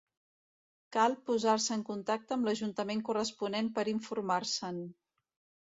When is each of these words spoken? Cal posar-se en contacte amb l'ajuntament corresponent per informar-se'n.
Cal 0.95 1.15
posar-se 1.27 1.69
en 1.75 1.83
contacte 1.91 2.35
amb 2.37 2.49
l'ajuntament 2.51 3.05
corresponent 3.13 3.71
per 3.79 3.87
informar-se'n. 3.95 4.85